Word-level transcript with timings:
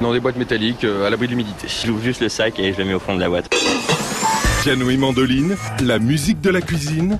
dans 0.00 0.12
des 0.12 0.20
boîtes 0.20 0.36
métalliques 0.36 0.84
euh, 0.84 1.06
à 1.06 1.10
l'abri 1.10 1.26
de 1.26 1.32
l'humidité. 1.32 1.68
J'ouvre 1.84 2.02
juste 2.02 2.20
le 2.20 2.28
sac 2.28 2.58
et 2.58 2.72
je 2.72 2.78
le 2.78 2.84
mets 2.84 2.94
au 2.94 3.00
fond 3.00 3.14
de 3.14 3.20
la 3.20 3.28
boîte. 3.28 3.50
Piano 4.62 4.90
et 4.90 4.96
mandoline, 4.96 5.56
la 5.82 5.98
musique 5.98 6.40
de 6.40 6.50
la 6.50 6.60
cuisine, 6.60 7.18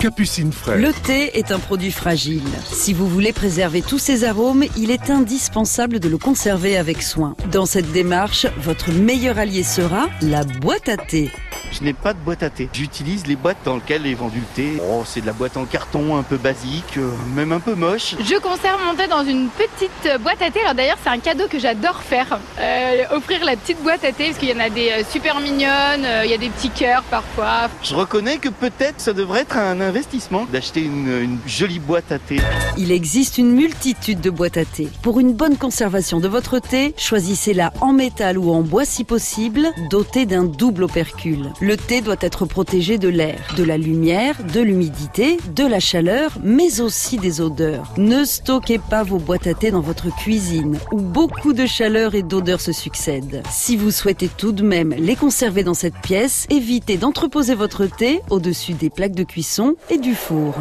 Capucine 0.00 0.50
fraîche. 0.50 0.80
Le 0.80 0.94
thé 0.94 1.38
est 1.38 1.52
un 1.52 1.58
produit 1.58 1.90
fragile. 1.90 2.42
Si 2.64 2.94
vous 2.94 3.06
voulez 3.06 3.34
préserver 3.34 3.82
tous 3.82 3.98
ses 3.98 4.24
arômes, 4.24 4.64
il 4.78 4.90
est 4.90 5.10
indispensable 5.10 6.00
de 6.00 6.08
le 6.08 6.16
conserver 6.16 6.78
avec 6.78 7.02
soin. 7.02 7.36
Dans 7.52 7.66
cette 7.66 7.92
démarche, 7.92 8.46
votre 8.62 8.90
meilleur 8.92 9.38
allié 9.38 9.62
sera 9.62 10.08
la 10.22 10.44
boîte 10.44 10.88
à 10.88 10.96
thé. 10.96 11.30
Je 11.72 11.84
n'ai 11.84 11.92
pas 11.92 12.12
de 12.12 12.18
boîte 12.18 12.42
à 12.42 12.50
thé. 12.50 12.68
J'utilise 12.72 13.26
les 13.26 13.36
boîtes 13.36 13.58
dans 13.64 13.76
lesquelles 13.76 14.06
est 14.06 14.14
vendu 14.14 14.40
le 14.40 14.54
thé. 14.54 14.82
Oh, 14.90 15.02
c'est 15.06 15.20
de 15.20 15.26
la 15.26 15.32
boîte 15.32 15.56
en 15.56 15.64
carton 15.64 16.16
un 16.16 16.22
peu 16.22 16.36
basique, 16.36 16.96
euh, 16.96 17.10
même 17.34 17.52
un 17.52 17.60
peu 17.60 17.74
moche. 17.74 18.16
Je 18.18 18.36
conserve 18.40 18.80
mon 18.84 18.94
thé 18.94 19.06
dans 19.06 19.24
une 19.24 19.48
petite 19.48 20.20
boîte 20.22 20.42
à 20.42 20.50
thé. 20.50 20.60
Alors 20.60 20.74
d'ailleurs, 20.74 20.98
c'est 21.02 21.10
un 21.10 21.18
cadeau 21.18 21.44
que 21.48 21.58
j'adore 21.58 22.02
faire. 22.02 22.38
Euh, 22.58 23.04
offrir 23.12 23.44
la 23.44 23.56
petite 23.56 23.82
boîte 23.82 24.04
à 24.04 24.12
thé, 24.12 24.26
parce 24.26 24.38
qu'il 24.38 24.48
y 24.48 24.52
en 24.52 24.60
a 24.60 24.70
des 24.70 24.90
euh, 24.90 25.02
super 25.08 25.40
mignonnes, 25.40 26.04
euh, 26.04 26.22
il 26.24 26.30
y 26.30 26.34
a 26.34 26.38
des 26.38 26.48
petits 26.48 26.70
cœurs 26.70 27.02
parfois. 27.10 27.68
Je 27.82 27.94
reconnais 27.94 28.38
que 28.38 28.48
peut-être 28.48 29.00
ça 29.00 29.12
devrait 29.12 29.42
être 29.42 29.56
un 29.56 29.80
investissement 29.80 30.46
d'acheter 30.52 30.80
une, 30.82 31.08
une 31.22 31.38
jolie 31.46 31.78
boîte 31.78 32.10
à 32.12 32.18
thé. 32.18 32.38
Il 32.76 32.92
existe 32.92 33.38
une 33.38 33.52
multitude 33.52 34.20
de 34.20 34.30
boîtes 34.30 34.56
à 34.56 34.64
thé. 34.64 34.88
Pour 35.02 35.20
une 35.20 35.32
bonne 35.32 35.56
conservation 35.56 36.20
de 36.20 36.28
votre 36.28 36.58
thé, 36.58 36.94
choisissez-la 36.96 37.72
en 37.80 37.92
métal 37.92 38.38
ou 38.38 38.52
en 38.52 38.62
bois 38.62 38.84
si 38.84 39.04
possible, 39.04 39.68
dotée 39.90 40.26
d'un 40.26 40.44
double 40.44 40.84
opercule. 40.84 41.50
Le 41.62 41.76
thé 41.76 42.00
doit 42.00 42.16
être 42.22 42.46
protégé 42.46 42.96
de 42.96 43.08
l'air, 43.08 43.38
de 43.58 43.64
la 43.64 43.76
lumière, 43.76 44.42
de 44.54 44.60
l'humidité, 44.60 45.36
de 45.54 45.66
la 45.66 45.78
chaleur, 45.78 46.38
mais 46.42 46.80
aussi 46.80 47.18
des 47.18 47.42
odeurs. 47.42 47.92
Ne 47.98 48.24
stockez 48.24 48.78
pas 48.78 49.02
vos 49.02 49.18
boîtes 49.18 49.46
à 49.46 49.52
thé 49.52 49.70
dans 49.70 49.82
votre 49.82 50.08
cuisine, 50.16 50.78
où 50.90 51.02
beaucoup 51.02 51.52
de 51.52 51.66
chaleur 51.66 52.14
et 52.14 52.22
d'odeurs 52.22 52.62
se 52.62 52.72
succèdent. 52.72 53.42
Si 53.50 53.76
vous 53.76 53.90
souhaitez 53.90 54.28
tout 54.28 54.52
de 54.52 54.62
même 54.62 54.94
les 54.96 55.16
conserver 55.16 55.62
dans 55.62 55.74
cette 55.74 55.98
pièce, 56.00 56.46
évitez 56.48 56.96
d'entreposer 56.96 57.54
votre 57.54 57.84
thé 57.84 58.22
au-dessus 58.30 58.72
des 58.72 58.88
plaques 58.88 59.14
de 59.14 59.24
cuisson 59.24 59.74
et 59.90 59.98
du 59.98 60.14
four. 60.14 60.54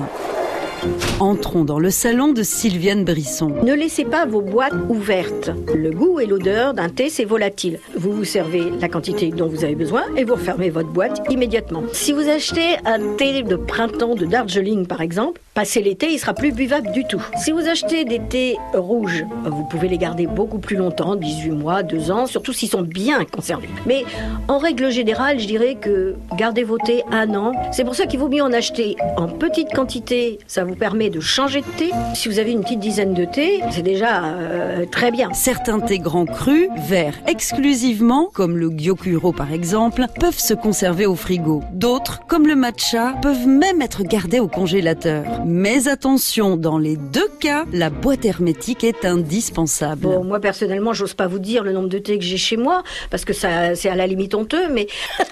Entrons 1.19 1.65
dans 1.65 1.79
le 1.79 1.89
salon 1.89 2.31
de 2.31 2.43
Sylviane 2.43 3.03
Brisson. 3.03 3.53
Ne 3.63 3.73
laissez 3.73 4.05
pas 4.05 4.25
vos 4.25 4.41
boîtes 4.41 4.73
ouvertes. 4.87 5.51
Le 5.75 5.91
goût 5.91 6.19
et 6.19 6.25
l'odeur 6.25 6.73
d'un 6.73 6.89
thé, 6.89 7.09
c'est 7.09 7.25
volatile. 7.25 7.79
Vous 7.95 8.11
vous 8.11 8.23
servez 8.23 8.71
la 8.79 8.87
quantité 8.87 9.29
dont 9.29 9.47
vous 9.47 9.63
avez 9.63 9.75
besoin 9.75 10.03
et 10.15 10.23
vous 10.23 10.35
refermez 10.35 10.69
votre 10.69 10.89
boîte 10.89 11.21
immédiatement. 11.29 11.83
Si 11.91 12.13
vous 12.13 12.29
achetez 12.29 12.77
un 12.85 13.15
thé 13.17 13.43
de 13.43 13.55
printemps 13.55 14.15
de 14.15 14.25
Darjeeling, 14.25 14.85
par 14.85 15.01
exemple, 15.01 15.41
passé 15.53 15.81
l'été, 15.81 16.07
il 16.11 16.19
sera 16.19 16.33
plus 16.33 16.53
buvable 16.53 16.91
du 16.91 17.03
tout. 17.03 17.21
Si 17.37 17.51
vous 17.51 17.67
achetez 17.67 18.05
des 18.05 18.19
thés 18.19 18.55
rouges, 18.73 19.25
vous 19.43 19.65
pouvez 19.65 19.89
les 19.89 19.97
garder 19.97 20.25
beaucoup 20.25 20.59
plus 20.59 20.77
longtemps, 20.77 21.15
18 21.15 21.51
mois, 21.51 21.83
2 21.83 22.11
ans, 22.11 22.25
surtout 22.27 22.53
s'ils 22.53 22.69
sont 22.69 22.81
bien 22.81 23.25
conservés. 23.25 23.69
Mais 23.85 24.05
en 24.47 24.57
règle 24.57 24.89
générale, 24.89 25.39
je 25.39 25.47
dirais 25.47 25.75
que 25.75 26.15
gardez 26.37 26.63
vos 26.63 26.77
thés 26.77 27.03
un 27.11 27.35
an. 27.35 27.51
C'est 27.73 27.83
pour 27.83 27.95
ça 27.95 28.05
qu'il 28.05 28.19
vaut 28.19 28.29
mieux 28.29 28.43
en 28.43 28.53
acheter 28.53 28.95
en 29.17 29.27
petite 29.27 29.73
quantité. 29.73 30.39
Vous 30.69 30.75
permet 30.75 31.09
de 31.09 31.19
changer 31.19 31.61
de 31.61 31.77
thé. 31.77 31.91
Si 32.13 32.29
vous 32.29 32.39
avez 32.39 32.51
une 32.51 32.61
petite 32.61 32.79
dizaine 32.79 33.13
de 33.13 33.25
thés, 33.25 33.61
c'est 33.71 33.81
déjà 33.81 34.25
euh, 34.25 34.85
très 34.85 35.11
bien. 35.11 35.33
Certains 35.33 35.79
thés 35.79 35.99
grands 35.99 36.25
crus, 36.25 36.67
verts 36.87 37.15
exclusivement, 37.27 38.29
comme 38.33 38.57
le 38.57 38.69
Gyokuro 38.69 39.31
par 39.31 39.51
exemple, 39.51 40.05
peuvent 40.19 40.39
se 40.39 40.53
conserver 40.53 41.05
au 41.05 41.15
frigo. 41.15 41.63
D'autres, 41.73 42.21
comme 42.27 42.47
le 42.47 42.55
matcha, 42.55 43.15
peuvent 43.21 43.47
même 43.47 43.81
être 43.81 44.03
gardés 44.03 44.39
au 44.39 44.47
congélateur. 44.47 45.23
Mais 45.45 45.87
attention, 45.87 46.57
dans 46.57 46.77
les 46.77 46.97
deux 46.97 47.29
cas, 47.39 47.65
la 47.73 47.89
boîte 47.89 48.25
hermétique 48.25 48.83
est 48.83 49.05
indispensable. 49.05 50.01
Bon, 50.01 50.23
moi 50.23 50.39
personnellement, 50.39 50.93
j'ose 50.93 51.13
pas 51.13 51.27
vous 51.27 51.39
dire 51.39 51.63
le 51.63 51.71
nombre 51.71 51.89
de 51.89 51.97
thés 51.97 52.19
que 52.19 52.25
j'ai 52.25 52.37
chez 52.37 52.57
moi, 52.57 52.83
parce 53.09 53.25
que 53.25 53.33
ça, 53.33 53.75
c'est 53.75 53.89
à 53.89 53.95
la 53.95 54.07
limite 54.07 54.35
honteux, 54.35 54.69
mais 54.71 54.87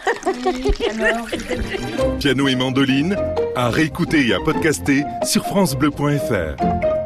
Piano 2.20 2.48
et 2.48 2.56
mandoline, 2.56 3.16
à 3.58 3.70
réécouter 3.70 4.28
et 4.28 4.34
à 4.36 4.40
podcaster 4.40 5.04
sur 5.24 5.44
FranceBleu.fr. 5.44 6.97